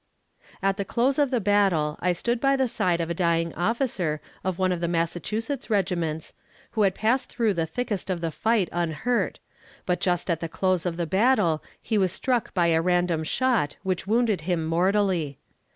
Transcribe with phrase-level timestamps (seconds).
[0.63, 4.19] At the close of the battle I stood by the side of a dying officer
[4.43, 6.33] of one of the Massachusetts regiments,
[6.71, 9.37] who had passed through the thickest of the fight unhurt,
[9.85, 13.75] but just at the close of the battle he was struck by a random shot
[13.83, 15.37] which wounded him mortally.